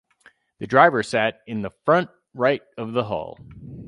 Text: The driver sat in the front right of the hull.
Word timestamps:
The 0.57 0.65
driver 0.65 1.03
sat 1.03 1.41
in 1.45 1.61
the 1.61 1.69
front 1.85 2.09
right 2.33 2.63
of 2.75 2.93
the 2.93 3.03
hull. 3.03 3.37